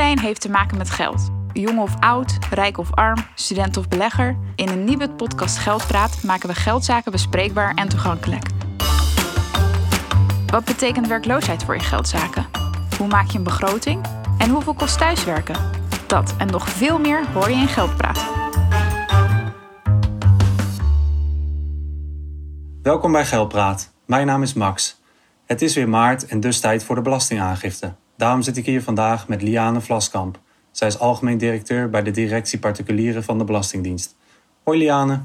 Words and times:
Iedereen 0.00 0.24
heeft 0.24 0.40
te 0.40 0.50
maken 0.50 0.78
met 0.78 0.90
geld. 0.90 1.30
Jong 1.52 1.78
of 1.78 1.94
oud, 1.98 2.38
rijk 2.50 2.78
of 2.78 2.94
arm, 2.94 3.16
student 3.34 3.76
of 3.76 3.88
belegger. 3.88 4.36
In 4.54 4.68
een 4.68 4.84
nieuwe 4.84 5.10
podcast 5.10 5.58
Geldpraat 5.58 6.22
maken 6.22 6.48
we 6.48 6.54
geldzaken 6.54 7.12
bespreekbaar 7.12 7.74
en 7.74 7.88
toegankelijk. 7.88 8.46
Wat 10.46 10.64
betekent 10.64 11.06
werkloosheid 11.06 11.64
voor 11.64 11.74
je 11.74 11.80
geldzaken? 11.80 12.46
Hoe 12.98 13.06
maak 13.08 13.30
je 13.30 13.38
een 13.38 13.44
begroting? 13.44 14.04
En 14.38 14.50
hoeveel 14.50 14.74
kost 14.74 14.98
thuiswerken? 14.98 15.56
Dat 16.06 16.34
en 16.38 16.46
nog 16.46 16.68
veel 16.68 16.98
meer 16.98 17.26
hoor 17.32 17.50
je 17.50 17.56
in 17.56 17.68
Geldpraat. 17.68 18.24
Welkom 22.82 23.12
bij 23.12 23.24
Geldpraat. 23.24 23.92
Mijn 24.06 24.26
naam 24.26 24.42
is 24.42 24.52
Max. 24.52 25.00
Het 25.46 25.62
is 25.62 25.74
weer 25.74 25.88
maart 25.88 26.26
en 26.26 26.40
dus 26.40 26.60
tijd 26.60 26.84
voor 26.84 26.94
de 26.94 27.02
belastingaangifte. 27.02 27.94
Daarom 28.20 28.42
zit 28.42 28.56
ik 28.56 28.66
hier 28.66 28.82
vandaag 28.82 29.28
met 29.28 29.42
Liane 29.42 29.80
Vlaskamp. 29.80 30.38
Zij 30.70 30.88
is 30.88 30.98
algemeen 30.98 31.38
directeur 31.38 31.90
bij 31.90 32.02
de 32.02 32.10
directie 32.10 32.58
particulieren 32.58 33.24
van 33.24 33.38
de 33.38 33.44
Belastingdienst. 33.44 34.14
Hoi 34.62 34.78
Liane. 34.78 35.20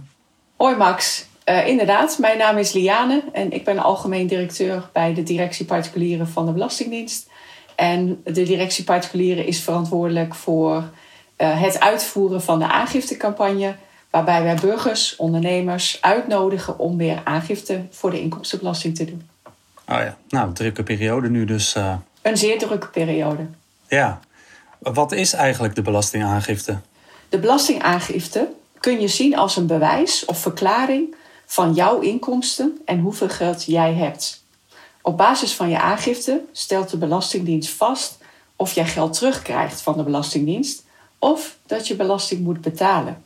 Hoi 0.55 0.75
Max. 0.75 1.25
Uh, 1.45 1.67
inderdaad, 1.67 2.17
mijn 2.19 2.37
naam 2.37 2.57
is 2.57 2.73
Liane 2.73 3.23
en 3.31 3.51
ik 3.51 3.63
ben 3.63 3.79
algemeen 3.79 4.27
directeur 4.27 4.89
bij 4.93 5.13
de 5.13 5.23
directie 5.23 5.65
particulieren 5.65 6.27
van 6.27 6.45
de 6.45 6.51
Belastingdienst. 6.51 7.29
En 7.75 8.21
de 8.23 8.43
directie 8.43 8.83
particulieren 8.83 9.45
is 9.45 9.59
verantwoordelijk 9.59 10.35
voor 10.35 10.75
uh, 10.75 11.61
het 11.61 11.79
uitvoeren 11.79 12.41
van 12.41 12.59
de 12.59 12.67
aangiftecampagne, 12.67 13.75
waarbij 14.09 14.43
wij 14.43 14.55
burgers, 14.55 15.15
ondernemers 15.15 15.97
uitnodigen 16.01 16.79
om 16.79 16.97
weer 16.97 17.21
aangifte 17.23 17.85
voor 17.91 18.11
de 18.11 18.21
inkomstenbelasting 18.21 18.95
te 18.95 19.05
doen. 19.05 19.29
Oh 19.89 19.97
ja, 19.97 20.17
nou, 20.29 20.53
drukke 20.53 20.83
periode 20.83 21.29
nu 21.29 21.45
dus. 21.45 21.75
Uh... 21.75 21.95
Een 22.25 22.37
zeer 22.37 22.59
drukke 22.59 22.87
periode. 22.87 23.47
Ja. 23.87 24.19
Wat 24.79 25.11
is 25.11 25.33
eigenlijk 25.33 25.75
de 25.75 25.81
belastingaangifte? 25.81 26.79
De 27.29 27.39
belastingaangifte 27.39 28.49
kun 28.79 28.99
je 28.99 29.07
zien 29.07 29.37
als 29.37 29.57
een 29.57 29.67
bewijs 29.67 30.25
of 30.25 30.39
verklaring 30.39 31.15
van 31.45 31.73
jouw 31.73 31.99
inkomsten 31.99 32.81
en 32.85 32.99
hoeveel 32.99 33.29
geld 33.29 33.65
jij 33.65 33.93
hebt. 33.93 34.43
Op 35.01 35.17
basis 35.17 35.53
van 35.53 35.69
je 35.69 35.79
aangifte 35.79 36.41
stelt 36.51 36.89
de 36.89 36.97
Belastingdienst 36.97 37.69
vast 37.69 38.17
of 38.55 38.73
jij 38.73 38.85
geld 38.85 39.13
terugkrijgt 39.13 39.81
van 39.81 39.97
de 39.97 40.03
Belastingdienst 40.03 40.83
of 41.19 41.57
dat 41.65 41.87
je 41.87 41.95
belasting 41.95 42.43
moet 42.43 42.61
betalen. 42.61 43.23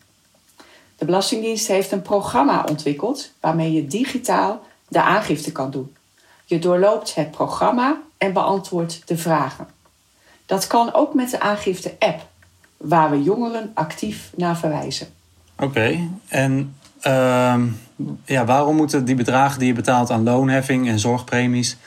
De 0.98 1.06
Belastingdienst 1.06 1.68
heeft 1.68 1.92
een 1.92 2.02
programma 2.02 2.66
ontwikkeld 2.70 3.32
waarmee 3.40 3.74
je 3.74 3.88
digitaal 3.88 4.66
de 4.88 5.02
aangifte 5.02 5.52
kan 5.52 5.72
doen. 5.72 5.96
Je 6.46 6.60
doorloopt 6.60 7.16
het 7.16 7.32
programma 7.32 8.02
en 8.20 8.34
beantwoordt 8.34 9.02
de 9.06 9.18
vragen. 9.18 9.68
Dat 10.46 10.68
kan 10.68 10.94
ook 10.94 11.14
met 11.14 11.30
de 11.30 11.40
aangifte-app, 11.40 12.28
waar 12.78 13.10
we 13.10 13.24
jongeren 13.24 13.72
actief 13.74 14.32
naar 14.36 14.58
verwijzen. 14.58 15.08
Oké, 15.60 16.10
en 16.28 16.76
uh, 17.08 17.56
ja, 18.26 18.46
waarom 18.46 18.76
moeten 18.76 19.06
die 19.06 19.16
bedragen 19.16 19.60
die 19.60 19.68
je 19.68 19.74
betaalt 19.74 20.10
aan 20.10 20.24
loonheffing 20.24 20.88
en 20.88 21.00
zorgpremies, 21.00 21.78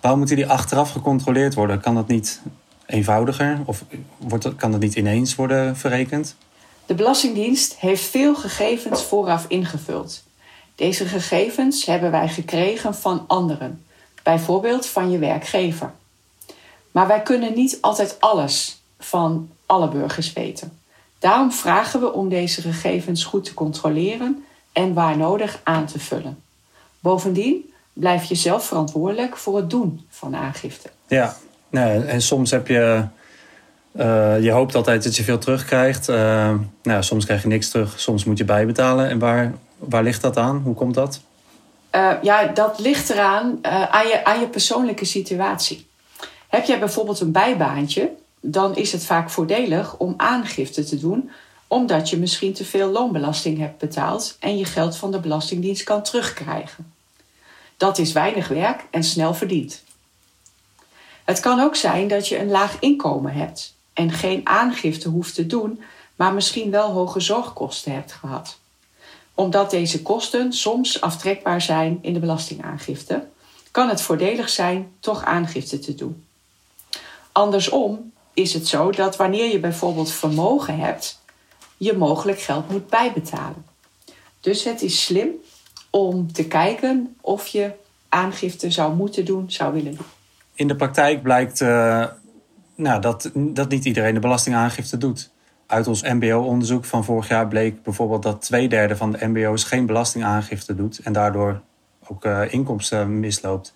waarom 0.00 0.18
moeten 0.18 0.36
die 0.38 0.48
achteraf 0.48 0.90
gecontroleerd 0.90 1.54
worden? 1.54 1.80
Kan 1.80 1.94
dat 1.94 2.08
niet 2.08 2.40
eenvoudiger 2.86 3.60
of 3.64 3.84
wordt, 4.16 4.56
kan 4.56 4.70
dat 4.70 4.80
niet 4.80 4.94
ineens 4.94 5.34
worden 5.34 5.76
verrekend? 5.76 6.36
De 6.86 6.94
Belastingdienst 6.94 7.74
heeft 7.74 8.04
veel 8.04 8.34
gegevens 8.34 9.02
vooraf 9.02 9.44
ingevuld. 9.48 10.22
Deze 10.74 11.04
gegevens 11.04 11.84
hebben 11.86 12.10
wij 12.10 12.28
gekregen 12.28 12.94
van 12.94 13.24
anderen, 13.26 13.84
bijvoorbeeld 14.24 14.86
van 14.86 15.10
je 15.10 15.18
werkgever. 15.18 15.92
Maar 16.90 17.06
wij 17.06 17.22
kunnen 17.22 17.54
niet 17.54 17.78
altijd 17.80 18.16
alles 18.20 18.82
van 18.98 19.50
alle 19.66 19.88
burgers 19.88 20.32
weten. 20.32 20.78
Daarom 21.18 21.52
vragen 21.52 22.00
we 22.00 22.12
om 22.12 22.28
deze 22.28 22.62
gegevens 22.62 23.24
goed 23.24 23.44
te 23.44 23.54
controleren 23.54 24.44
en 24.72 24.94
waar 24.94 25.16
nodig 25.16 25.60
aan 25.62 25.86
te 25.86 25.98
vullen. 25.98 26.38
Bovendien 27.00 27.72
blijf 27.92 28.24
je 28.24 28.34
zelf 28.34 28.66
verantwoordelijk 28.66 29.36
voor 29.36 29.56
het 29.56 29.70
doen 29.70 30.06
van 30.08 30.36
aangifte. 30.36 30.90
Ja, 31.06 31.36
en 31.70 32.22
soms 32.22 32.50
heb 32.50 32.68
je. 32.68 33.04
Uh, 33.96 34.42
je 34.42 34.50
hoopt 34.50 34.74
altijd 34.74 35.04
dat 35.04 35.16
je 35.16 35.24
veel 35.24 35.38
terugkrijgt. 35.38 36.08
Uh, 36.08 36.54
nou, 36.82 37.02
soms 37.02 37.24
krijg 37.24 37.42
je 37.42 37.48
niks 37.48 37.70
terug, 37.70 38.00
soms 38.00 38.24
moet 38.24 38.38
je 38.38 38.44
bijbetalen. 38.44 39.08
En 39.08 39.18
waar, 39.18 39.54
waar 39.78 40.02
ligt 40.02 40.22
dat 40.22 40.36
aan? 40.36 40.56
Hoe 40.64 40.74
komt 40.74 40.94
dat? 40.94 41.20
Uh, 41.94 42.12
ja, 42.22 42.46
dat 42.46 42.78
ligt 42.78 43.10
eraan 43.10 43.58
aan, 43.62 44.06
je, 44.06 44.24
aan 44.24 44.40
je 44.40 44.48
persoonlijke 44.48 45.04
situatie. 45.04 45.86
Heb 46.48 46.64
jij 46.64 46.78
bijvoorbeeld 46.78 47.20
een 47.20 47.32
bijbaantje, 47.32 48.10
dan 48.40 48.76
is 48.76 48.92
het 48.92 49.04
vaak 49.04 49.30
voordelig 49.30 49.96
om 49.96 50.14
aangifte 50.16 50.84
te 50.84 50.98
doen, 50.98 51.30
omdat 51.66 52.10
je 52.10 52.16
misschien 52.16 52.52
te 52.52 52.64
veel 52.64 52.90
loonbelasting 52.90 53.58
hebt 53.58 53.78
betaald 53.78 54.36
en 54.40 54.58
je 54.58 54.64
geld 54.64 54.96
van 54.96 55.10
de 55.10 55.20
Belastingdienst 55.20 55.84
kan 55.84 56.02
terugkrijgen. 56.02 56.92
Dat 57.76 57.98
is 57.98 58.12
weinig 58.12 58.48
werk 58.48 58.84
en 58.90 59.04
snel 59.04 59.34
verdiend. 59.34 59.82
Het 61.24 61.40
kan 61.40 61.60
ook 61.60 61.76
zijn 61.76 62.08
dat 62.08 62.28
je 62.28 62.38
een 62.38 62.50
laag 62.50 62.76
inkomen 62.78 63.32
hebt 63.32 63.74
en 63.92 64.10
geen 64.10 64.40
aangifte 64.44 65.08
hoeft 65.08 65.34
te 65.34 65.46
doen, 65.46 65.82
maar 66.16 66.34
misschien 66.34 66.70
wel 66.70 66.90
hoge 66.90 67.20
zorgkosten 67.20 67.92
hebt 67.92 68.12
gehad. 68.12 68.58
Omdat 69.34 69.70
deze 69.70 70.02
kosten 70.02 70.52
soms 70.52 71.00
aftrekbaar 71.00 71.62
zijn 71.62 71.98
in 72.00 72.12
de 72.12 72.20
belastingaangifte, 72.20 73.26
kan 73.70 73.88
het 73.88 74.00
voordelig 74.00 74.48
zijn 74.48 74.92
toch 75.00 75.24
aangifte 75.24 75.78
te 75.78 75.94
doen. 75.94 76.24
Andersom 77.32 78.12
is 78.34 78.54
het 78.54 78.68
zo 78.68 78.90
dat 78.90 79.16
wanneer 79.16 79.52
je 79.52 79.60
bijvoorbeeld 79.60 80.10
vermogen 80.10 80.78
hebt, 80.78 81.22
je 81.76 81.92
mogelijk 81.96 82.40
geld 82.40 82.70
moet 82.70 82.88
bijbetalen. 82.88 83.64
Dus 84.40 84.64
het 84.64 84.82
is 84.82 85.04
slim 85.04 85.28
om 85.90 86.32
te 86.32 86.46
kijken 86.46 87.16
of 87.20 87.46
je 87.46 87.70
aangifte 88.08 88.70
zou 88.70 88.94
moeten 88.94 89.24
doen, 89.24 89.50
zou 89.50 89.72
willen 89.72 89.94
doen. 89.94 90.06
In 90.54 90.68
de 90.68 90.76
praktijk 90.76 91.22
blijkt 91.22 91.60
uh, 91.60 92.06
nou, 92.74 93.00
dat, 93.00 93.30
dat 93.34 93.68
niet 93.68 93.84
iedereen 93.84 94.14
de 94.14 94.20
belastingaangifte 94.20 94.98
doet. 94.98 95.30
Uit 95.66 95.86
ons 95.86 96.02
MBO-onderzoek 96.02 96.84
van 96.84 97.04
vorig 97.04 97.28
jaar 97.28 97.48
bleek 97.48 97.82
bijvoorbeeld 97.82 98.22
dat 98.22 98.42
twee 98.42 98.68
derde 98.68 98.96
van 98.96 99.12
de 99.12 99.26
MBO's 99.26 99.64
geen 99.64 99.86
belastingaangifte 99.86 100.74
doet 100.74 100.98
en 100.98 101.12
daardoor 101.12 101.60
ook 102.08 102.24
uh, 102.24 102.52
inkomsten 102.52 103.20
misloopt. 103.20 103.74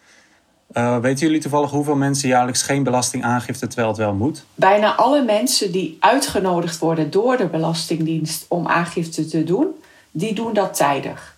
Uh, 0.72 0.98
weten 0.98 1.26
jullie 1.26 1.40
toevallig 1.40 1.70
hoeveel 1.70 1.96
mensen 1.96 2.28
jaarlijks 2.28 2.62
geen 2.62 2.82
belastingaangifte 2.82 3.66
terwijl 3.66 3.88
het 3.88 3.96
wel 3.96 4.14
moet? 4.14 4.44
Bijna 4.54 4.94
alle 4.94 5.22
mensen 5.22 5.72
die 5.72 5.96
uitgenodigd 6.00 6.78
worden 6.78 7.10
door 7.10 7.36
de 7.36 7.46
Belastingdienst 7.46 8.44
om 8.48 8.66
aangifte 8.66 9.26
te 9.26 9.44
doen, 9.44 9.66
die 10.10 10.34
doen 10.34 10.52
dat 10.52 10.74
tijdig. 10.74 11.36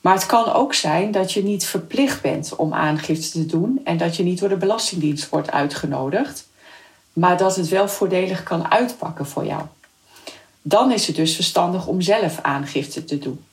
Maar 0.00 0.14
het 0.14 0.26
kan 0.26 0.52
ook 0.52 0.74
zijn 0.74 1.10
dat 1.10 1.32
je 1.32 1.42
niet 1.42 1.64
verplicht 1.64 2.22
bent 2.22 2.56
om 2.56 2.74
aangifte 2.74 3.30
te 3.30 3.46
doen 3.46 3.80
en 3.84 3.96
dat 3.96 4.16
je 4.16 4.22
niet 4.22 4.38
door 4.38 4.48
de 4.48 4.56
Belastingdienst 4.56 5.28
wordt 5.28 5.50
uitgenodigd, 5.50 6.48
maar 7.12 7.36
dat 7.36 7.56
het 7.56 7.68
wel 7.68 7.88
voordelig 7.88 8.42
kan 8.42 8.70
uitpakken 8.70 9.26
voor 9.26 9.44
jou. 9.44 9.62
Dan 10.62 10.92
is 10.92 11.06
het 11.06 11.16
dus 11.16 11.34
verstandig 11.34 11.86
om 11.86 12.00
zelf 12.00 12.38
aangifte 12.42 13.04
te 13.04 13.18
doen. 13.18 13.44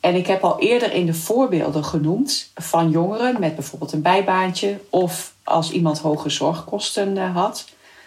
En 0.00 0.14
ik 0.14 0.26
heb 0.26 0.44
al 0.44 0.58
eerder 0.58 0.92
in 0.92 1.06
de 1.06 1.14
voorbeelden 1.14 1.84
genoemd 1.84 2.50
van 2.54 2.90
jongeren 2.90 3.40
met 3.40 3.54
bijvoorbeeld 3.54 3.92
een 3.92 4.02
bijbaantje 4.02 4.80
of 4.90 5.34
als 5.44 5.70
iemand 5.70 5.98
hoge 5.98 6.30
zorgkosten 6.30 7.16
eh, 7.16 7.34
had, 7.34 7.64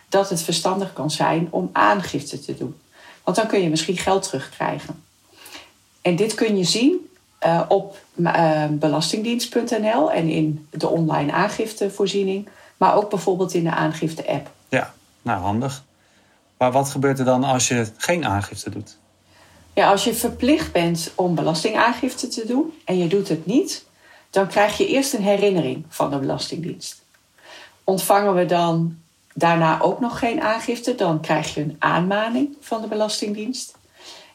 dat 0.09 0.29
het 0.29 0.41
verstandig 0.41 0.93
kan 0.93 1.11
zijn 1.11 1.47
om 1.49 1.69
aangifte 1.71 2.39
te 2.39 2.57
doen. 2.57 2.75
Want 3.23 3.37
dan 3.37 3.47
kun 3.47 3.61
je 3.61 3.69
misschien 3.69 3.97
geld 3.97 4.23
terugkrijgen. 4.23 5.03
En 6.01 6.15
dit 6.15 6.33
kun 6.33 6.57
je 6.57 6.63
zien 6.63 7.09
uh, 7.45 7.61
op 7.67 7.97
uh, 8.15 8.65
belastingdienst.nl 8.69 10.11
en 10.11 10.29
in 10.29 10.67
de 10.69 10.87
online 10.87 11.31
aangiftevoorziening, 11.31 12.47
maar 12.83 12.95
ook 12.95 13.09
bijvoorbeeld 13.09 13.53
in 13.53 13.63
de 13.63 13.71
aangifte-app. 13.71 14.49
Ja, 14.69 14.93
nou 15.21 15.41
handig. 15.41 15.83
Maar 16.57 16.71
wat 16.71 16.89
gebeurt 16.89 17.19
er 17.19 17.25
dan 17.25 17.43
als 17.43 17.67
je 17.67 17.87
geen 17.97 18.25
aangifte 18.25 18.69
doet? 18.69 18.97
Ja, 19.73 19.89
als 19.89 20.03
je 20.03 20.13
verplicht 20.13 20.71
bent 20.71 21.11
om 21.15 21.35
belastingaangifte 21.35 22.27
te 22.27 22.45
doen 22.45 22.73
en 22.85 22.97
je 22.97 23.07
doet 23.07 23.29
het 23.29 23.45
niet, 23.45 23.85
dan 24.29 24.47
krijg 24.47 24.77
je 24.77 24.87
eerst 24.87 25.13
een 25.13 25.21
herinnering 25.21 25.85
van 25.89 26.09
de 26.09 26.17
Belastingdienst. 26.17 27.01
Ontvangen 27.83 28.33
we 28.35 28.45
dan 28.45 28.97
daarna 29.33 29.81
ook 29.81 29.99
nog 29.99 30.19
geen 30.19 30.41
aangifte, 30.41 30.95
dan 30.95 31.21
krijg 31.21 31.53
je 31.53 31.61
een 31.61 31.75
aanmaning 31.79 32.57
van 32.59 32.81
de 32.81 32.87
Belastingdienst. 32.87 33.75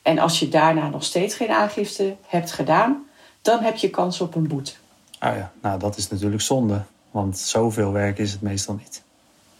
En 0.03 0.19
als 0.19 0.39
je 0.39 0.49
daarna 0.49 0.89
nog 0.89 1.05
steeds 1.05 1.35
geen 1.35 1.51
aangifte 1.51 2.17
hebt 2.27 2.53
gedaan, 2.53 3.07
dan 3.43 3.63
heb 3.63 3.77
je 3.77 3.91
kans 3.91 4.21
op 4.21 4.35
een 4.35 4.49
boete. 4.49 4.73
Ah 5.19 5.37
ja, 5.37 5.53
nou 5.63 5.79
dat 5.79 5.97
is 5.97 6.09
natuurlijk 6.09 6.43
zonde, 6.43 6.83
want 7.11 7.39
zoveel 7.39 7.93
werk 7.93 8.19
is 8.19 8.33
het 8.33 8.43
meestal 8.43 8.75
niet. 8.75 9.03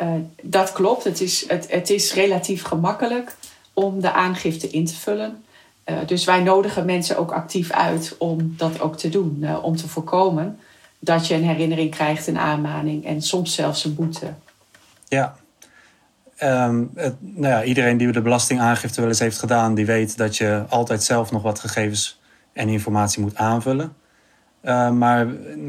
Uh, 0.03 0.13
dat 0.43 0.73
klopt, 0.73 1.05
het 1.05 1.21
is, 1.21 1.49
het, 1.49 1.71
het 1.71 1.91
is 1.91 2.15
relatief 2.15 2.63
gemakkelijk 2.63 3.37
om 3.73 4.01
de 4.01 4.13
aangifte 4.13 4.69
in 4.69 4.85
te 4.85 4.95
vullen. 4.95 5.45
Uh, 5.85 5.97
dus 6.07 6.25
wij 6.25 6.43
nodigen 6.43 6.85
mensen 6.85 7.19
ook 7.19 7.33
actief 7.33 7.71
uit 7.71 8.15
om 8.19 8.55
dat 8.57 8.81
ook 8.81 8.97
te 8.97 9.09
doen. 9.09 9.39
Uh, 9.41 9.65
om 9.65 9.77
te 9.77 9.89
voorkomen 9.89 10.59
dat 10.99 11.27
je 11.27 11.35
een 11.35 11.45
herinnering 11.45 11.91
krijgt, 11.91 12.27
een 12.27 12.39
aanmaning 12.39 13.05
en 13.05 13.23
soms 13.23 13.55
zelfs 13.55 13.85
een 13.85 13.95
boete. 13.95 14.33
Ja. 15.09 15.37
Ehm, 16.37 16.85
het, 16.95 17.15
nou 17.21 17.47
ja, 17.47 17.65
iedereen 17.65 17.97
die 17.97 18.13
de 18.13 18.23
belastingaangifte 18.23 19.01
wel 19.01 19.09
eens 19.09 19.19
heeft 19.19 19.39
gedaan, 19.39 19.75
die 19.75 19.87
weet 19.87 20.17
dat 20.17 20.37
je 20.37 20.65
altijd 20.69 21.03
zelf 21.03 21.31
nog 21.31 21.43
wat 21.43 21.61
gegevens 21.61 22.21
en 22.53 22.69
informatie 22.69 23.23
moet 23.23 23.37
aanvullen. 23.37 23.97
Maar 24.93 25.27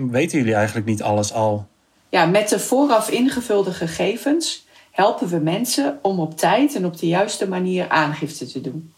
weten 0.09 0.37
jullie 0.37 0.53
eigenlijk 0.53 0.85
niet 0.85 1.01
alles 1.01 1.33
al? 1.33 1.68
Ja, 2.09 2.25
met 2.25 2.49
de 2.49 2.59
vooraf 2.59 3.09
ingevulde 3.09 3.73
gegevens 3.73 4.65
helpen 4.91 5.27
we 5.27 5.37
mensen 5.37 5.99
om 6.01 6.19
op 6.19 6.37
tijd 6.37 6.75
en 6.75 6.85
op 6.85 6.97
de 6.97 7.07
juiste 7.07 7.47
manier 7.47 7.89
aangifte 7.89 8.45
te 8.45 8.61
doen. 8.61 8.93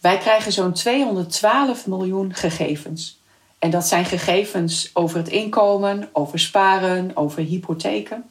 Wij 0.00 0.18
krijgen 0.18 0.52
zo'n 0.52 0.72
212 0.72 1.86
miljoen 1.86 2.34
gegevens. 2.34 3.20
En 3.58 3.70
dat 3.70 3.86
zijn 3.86 4.04
gegevens 4.04 4.90
over 4.92 5.16
het 5.16 5.28
inkomen, 5.28 6.08
over 6.12 6.38
sparen, 6.38 7.10
over 7.14 7.42
hypotheken. 7.42 8.30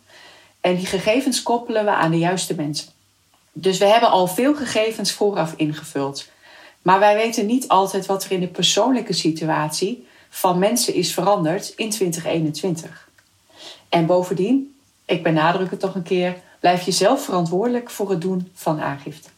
En 0.61 0.75
die 0.75 0.85
gegevens 0.85 1.43
koppelen 1.43 1.85
we 1.85 1.91
aan 1.91 2.11
de 2.11 2.17
juiste 2.17 2.55
mensen. 2.55 2.91
Dus 3.53 3.77
we 3.77 3.85
hebben 3.85 4.09
al 4.09 4.27
veel 4.27 4.55
gegevens 4.55 5.11
vooraf 5.11 5.53
ingevuld. 5.55 6.27
Maar 6.81 6.99
wij 6.99 7.15
weten 7.15 7.45
niet 7.45 7.67
altijd 7.67 8.05
wat 8.05 8.23
er 8.23 8.31
in 8.31 8.39
de 8.39 8.47
persoonlijke 8.47 9.13
situatie 9.13 10.07
van 10.29 10.59
mensen 10.59 10.93
is 10.93 11.13
veranderd 11.13 11.73
in 11.75 11.89
2021. 11.89 13.09
En 13.91 14.05
bovendien, 14.05 14.75
ik 15.05 15.23
benadruk 15.23 15.71
het 15.71 15.79
toch 15.79 15.95
een 15.95 16.03
keer, 16.03 16.35
blijf 16.59 16.81
je 16.81 16.91
zelf 16.91 17.23
verantwoordelijk 17.23 17.89
voor 17.89 18.09
het 18.09 18.21
doen 18.21 18.51
van 18.53 18.81
aangifte. 18.81 19.29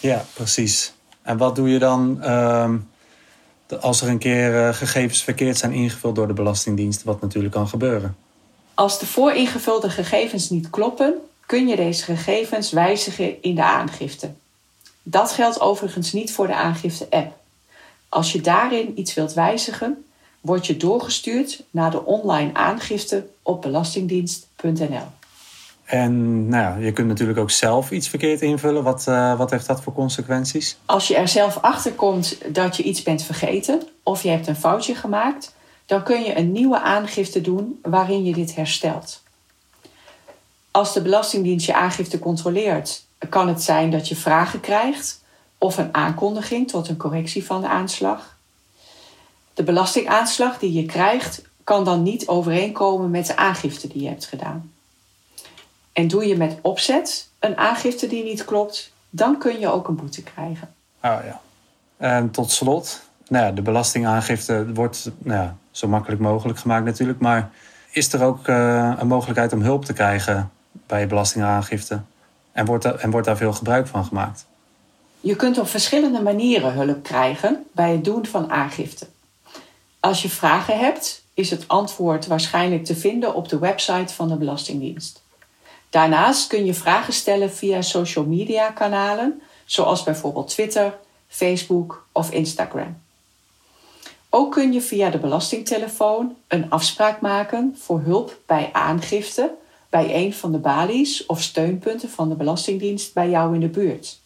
Ja, 0.00 0.24
precies. 0.32 0.92
En 1.22 1.36
wat 1.36 1.56
doe 1.56 1.68
je 1.68 1.78
dan 1.78 2.22
ehm, 2.22 2.76
als 3.80 4.00
er 4.00 4.08
een 4.08 4.18
keer 4.18 4.66
eh, 4.66 4.74
gegevens 4.74 5.22
verkeerd 5.22 5.58
zijn 5.58 5.72
ingevuld 5.72 6.14
door 6.14 6.26
de 6.26 6.32
Belastingdienst, 6.32 7.02
wat 7.02 7.20
natuurlijk 7.20 7.54
kan 7.54 7.68
gebeuren? 7.68 8.16
Als 8.74 8.98
de 8.98 9.06
vooringevulde 9.06 9.90
gegevens 9.90 10.50
niet 10.50 10.70
kloppen, 10.70 11.14
kun 11.46 11.68
je 11.68 11.76
deze 11.76 12.04
gegevens 12.04 12.70
wijzigen 12.70 13.42
in 13.42 13.54
de 13.54 13.64
aangifte. 13.64 14.32
Dat 15.02 15.32
geldt 15.32 15.60
overigens 15.60 16.12
niet 16.12 16.32
voor 16.32 16.46
de 16.46 16.54
aangifte-app. 16.54 17.32
Als 18.08 18.32
je 18.32 18.40
daarin 18.40 18.98
iets 18.98 19.14
wilt 19.14 19.32
wijzigen, 19.32 20.04
word 20.40 20.66
je 20.66 20.76
doorgestuurd 20.76 21.62
naar 21.70 21.90
de 21.90 22.04
online 22.04 22.54
aangifte 22.54 23.26
op 23.42 23.62
belastingdienst.nl. 23.62 25.06
En 25.84 26.48
nou 26.48 26.62
ja, 26.62 26.86
je 26.86 26.92
kunt 26.92 27.08
natuurlijk 27.08 27.38
ook 27.38 27.50
zelf 27.50 27.90
iets 27.90 28.08
verkeerd 28.08 28.40
invullen. 28.40 28.82
Wat, 28.82 29.06
uh, 29.08 29.38
wat 29.38 29.50
heeft 29.50 29.66
dat 29.66 29.82
voor 29.82 29.92
consequenties? 29.92 30.76
Als 30.84 31.08
je 31.08 31.16
er 31.16 31.28
zelf 31.28 31.58
achter 31.60 31.92
komt 31.92 32.54
dat 32.54 32.76
je 32.76 32.82
iets 32.82 33.02
bent 33.02 33.22
vergeten 33.22 33.82
of 34.02 34.22
je 34.22 34.28
hebt 34.28 34.46
een 34.46 34.56
foutje 34.56 34.94
gemaakt, 34.94 35.54
dan 35.86 36.02
kun 36.02 36.22
je 36.22 36.36
een 36.36 36.52
nieuwe 36.52 36.80
aangifte 36.80 37.40
doen 37.40 37.78
waarin 37.82 38.24
je 38.24 38.32
dit 38.32 38.54
herstelt. 38.54 39.22
Als 40.70 40.92
de 40.92 41.02
Belastingdienst 41.02 41.66
je 41.66 41.74
aangifte 41.74 42.18
controleert, 42.18 43.04
kan 43.28 43.48
het 43.48 43.62
zijn 43.62 43.90
dat 43.90 44.08
je 44.08 44.16
vragen 44.16 44.60
krijgt 44.60 45.22
of 45.58 45.78
een 45.78 45.94
aankondiging 45.94 46.68
tot 46.68 46.88
een 46.88 46.96
correctie 46.96 47.44
van 47.44 47.60
de 47.60 47.68
aanslag. 47.68 48.38
De 49.54 49.62
belastingaanslag 49.62 50.58
die 50.58 50.72
je 50.72 50.86
krijgt 50.86 51.42
kan 51.64 51.84
dan 51.84 52.02
niet 52.02 52.28
overeenkomen 52.28 53.10
met 53.10 53.26
de 53.26 53.36
aangifte 53.36 53.88
die 53.88 54.02
je 54.02 54.08
hebt 54.08 54.26
gedaan. 54.26 54.72
En 55.92 56.08
doe 56.08 56.26
je 56.26 56.36
met 56.36 56.58
opzet 56.60 57.28
een 57.38 57.56
aangifte 57.56 58.06
die 58.06 58.24
niet 58.24 58.44
klopt, 58.44 58.92
dan 59.10 59.38
kun 59.38 59.60
je 59.60 59.68
ook 59.68 59.88
een 59.88 59.96
boete 59.96 60.22
krijgen. 60.22 60.74
Oh 61.02 61.18
ja. 61.24 61.40
En 61.96 62.30
tot 62.30 62.50
slot, 62.50 63.02
nou 63.28 63.44
ja, 63.44 63.52
de 63.52 63.62
belastingaangifte 63.62 64.72
wordt 64.72 65.10
nou 65.18 65.42
ja, 65.42 65.56
zo 65.70 65.88
makkelijk 65.88 66.20
mogelijk 66.20 66.58
gemaakt 66.58 66.84
natuurlijk. 66.84 67.18
Maar 67.18 67.50
is 67.90 68.12
er 68.12 68.22
ook 68.22 68.48
uh, 68.48 68.92
een 68.98 69.06
mogelijkheid 69.06 69.52
om 69.52 69.62
hulp 69.62 69.84
te 69.84 69.92
krijgen 69.92 70.50
bij 70.86 71.06
belastingaangifte? 71.06 72.00
En 72.52 72.64
wordt, 72.66 72.84
en 72.84 73.10
wordt 73.10 73.26
daar 73.26 73.36
veel 73.36 73.52
gebruik 73.52 73.86
van 73.86 74.04
gemaakt? 74.04 74.46
Je 75.20 75.36
kunt 75.36 75.58
op 75.58 75.68
verschillende 75.68 76.22
manieren 76.22 76.72
hulp 76.72 77.02
krijgen 77.02 77.66
bij 77.72 77.92
het 77.92 78.04
doen 78.04 78.26
van 78.26 78.50
aangifte. 78.50 79.06
Als 80.00 80.22
je 80.22 80.28
vragen 80.28 80.78
hebt, 80.78 81.22
is 81.34 81.50
het 81.50 81.68
antwoord 81.68 82.26
waarschijnlijk 82.26 82.84
te 82.84 82.96
vinden 82.96 83.34
op 83.34 83.48
de 83.48 83.58
website 83.58 84.14
van 84.14 84.28
de 84.28 84.36
Belastingdienst. 84.36 85.22
Daarnaast 85.90 86.46
kun 86.46 86.64
je 86.64 86.74
vragen 86.74 87.12
stellen 87.12 87.52
via 87.52 87.82
social 87.82 88.24
media 88.24 88.70
kanalen, 88.70 89.42
zoals 89.64 90.02
bijvoorbeeld 90.02 90.48
Twitter, 90.48 90.98
Facebook 91.28 92.06
of 92.12 92.30
Instagram. 92.30 92.98
Ook 94.28 94.52
kun 94.52 94.72
je 94.72 94.80
via 94.80 95.10
de 95.10 95.18
belastingtelefoon 95.18 96.36
een 96.48 96.70
afspraak 96.70 97.20
maken 97.20 97.76
voor 97.78 98.00
hulp 98.00 98.38
bij 98.46 98.70
aangifte 98.72 99.54
bij 99.88 100.14
een 100.14 100.34
van 100.34 100.52
de 100.52 100.58
balies 100.58 101.26
of 101.26 101.42
steunpunten 101.42 102.10
van 102.10 102.28
de 102.28 102.34
Belastingdienst 102.34 103.14
bij 103.14 103.30
jou 103.30 103.54
in 103.54 103.60
de 103.60 103.68
buurt. 103.68 104.18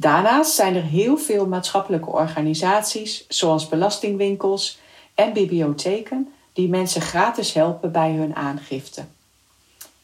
Daarnaast 0.00 0.54
zijn 0.54 0.76
er 0.76 0.82
heel 0.82 1.16
veel 1.16 1.46
maatschappelijke 1.46 2.10
organisaties, 2.10 3.24
zoals 3.28 3.68
belastingwinkels 3.68 4.78
en 5.14 5.32
bibliotheken, 5.32 6.32
die 6.52 6.68
mensen 6.68 7.00
gratis 7.00 7.52
helpen 7.52 7.92
bij 7.92 8.12
hun 8.12 8.36
aangifte. 8.36 9.04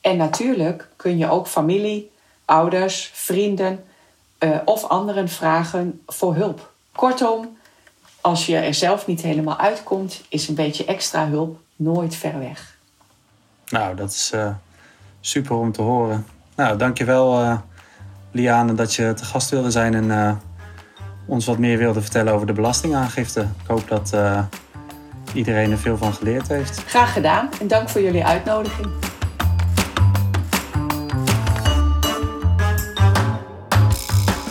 En 0.01 0.17
natuurlijk 0.17 0.89
kun 0.97 1.19
je 1.19 1.31
ook 1.31 1.47
familie, 1.47 2.11
ouders, 2.45 3.11
vrienden 3.13 3.85
uh, 4.39 4.59
of 4.65 4.85
anderen 4.85 5.29
vragen 5.29 6.03
voor 6.07 6.35
hulp. 6.35 6.73
Kortom, 6.93 7.57
als 8.21 8.47
je 8.47 8.57
er 8.57 8.75
zelf 8.75 9.07
niet 9.07 9.21
helemaal 9.21 9.59
uitkomt, 9.59 10.23
is 10.29 10.49
een 10.49 10.55
beetje 10.55 10.85
extra 10.85 11.29
hulp 11.29 11.59
nooit 11.77 12.15
ver 12.15 12.39
weg. 12.39 12.77
Nou, 13.69 13.97
dat 13.97 14.11
is 14.11 14.31
uh, 14.35 14.55
super 15.21 15.57
om 15.57 15.73
te 15.73 15.83
horen. 15.83 16.27
Nou, 16.57 16.79
dankjewel 16.79 17.41
uh, 17.41 17.59
Liane 18.35 18.75
dat 18.75 18.95
je 18.95 19.15
te 19.15 19.25
gast 19.25 19.51
wilde 19.51 19.71
zijn 19.71 19.95
en 19.95 20.05
uh, 20.05 20.33
ons 21.27 21.47
wat 21.47 21.59
meer 21.59 21.79
wilde 21.79 22.01
vertellen 22.01 22.33
over 22.33 22.47
de 22.47 22.53
belastingaangifte. 22.53 23.41
Ik 23.41 23.67
hoop 23.67 23.89
dat 23.89 24.13
iedereen 25.35 25.71
er 25.71 25.79
veel 25.79 25.97
van 25.97 26.15
geleerd 26.15 26.49
heeft. 26.49 26.83
Graag 26.87 27.13
gedaan 27.13 27.49
en 27.61 27.67
dank 27.67 27.89
voor 27.89 28.01
jullie 28.01 28.25
uitnodiging. 28.25 28.89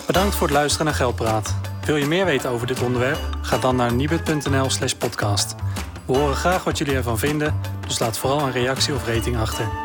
Bedankt 0.05 0.35
voor 0.35 0.47
het 0.47 0.55
luisteren 0.55 0.85
naar 0.85 0.95
Geldpraat. 0.95 1.55
Wil 1.85 1.95
je 1.95 2.05
meer 2.05 2.25
weten 2.25 2.49
over 2.49 2.67
dit 2.67 2.81
onderwerp? 2.81 3.19
Ga 3.41 3.57
dan 3.57 3.75
naar 3.75 3.93
nibud.nl 3.93 4.69
slash 4.69 4.93
podcast. 4.93 5.55
We 6.05 6.17
horen 6.17 6.35
graag 6.35 6.63
wat 6.63 6.77
jullie 6.77 6.95
ervan 6.95 7.19
vinden, 7.19 7.59
dus 7.87 7.99
laat 7.99 8.17
vooral 8.17 8.39
een 8.39 8.51
reactie 8.51 8.93
of 8.93 9.07
rating 9.07 9.37
achter. 9.37 9.82